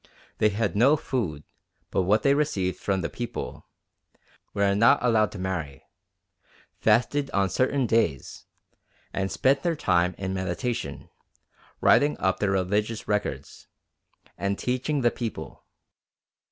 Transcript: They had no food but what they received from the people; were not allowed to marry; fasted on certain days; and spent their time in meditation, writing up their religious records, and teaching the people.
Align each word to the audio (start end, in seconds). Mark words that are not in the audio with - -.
They 0.39 0.49
had 0.49 0.75
no 0.75 0.95
food 0.97 1.43
but 1.91 2.01
what 2.01 2.23
they 2.23 2.33
received 2.33 2.79
from 2.79 3.01
the 3.01 3.07
people; 3.07 3.67
were 4.51 4.73
not 4.73 4.97
allowed 5.03 5.31
to 5.33 5.37
marry; 5.37 5.83
fasted 6.79 7.29
on 7.35 7.51
certain 7.51 7.85
days; 7.85 8.47
and 9.13 9.31
spent 9.31 9.61
their 9.61 9.75
time 9.75 10.15
in 10.17 10.33
meditation, 10.33 11.11
writing 11.81 12.17
up 12.19 12.39
their 12.39 12.49
religious 12.49 13.07
records, 13.07 13.67
and 14.39 14.57
teaching 14.57 15.01
the 15.01 15.11
people. 15.11 15.65